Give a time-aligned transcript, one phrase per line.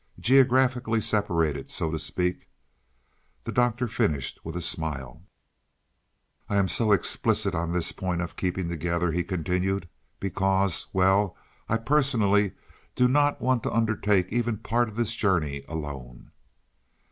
[0.19, 2.49] Geographically separated, so to speak,"
[3.43, 5.21] the Doctor finished with a smile.
[6.49, 9.87] "I am so explicit on this point of keeping together," he continued,
[10.19, 11.37] "because well,
[11.69, 12.53] I personally
[12.95, 16.31] do not want to undertake even part of this journey alone."